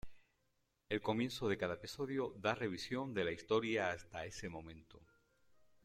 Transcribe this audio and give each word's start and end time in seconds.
El 0.89 0.99
comienzo 0.99 1.47
de 1.47 1.59
cada 1.59 1.75
episodio 1.75 2.33
da 2.39 2.55
revisión 2.55 3.13
de 3.13 3.23
la 3.23 3.31
historia 3.33 3.91
hasta 3.91 4.25
ese 4.25 4.49
momento. 4.49 4.99